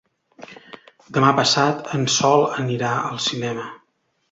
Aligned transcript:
Demà 1.17 1.29
passat 1.41 1.93
en 1.99 2.09
Sol 2.15 2.47
anirà 2.65 2.97
al 3.13 3.23
cinema. 3.29 3.71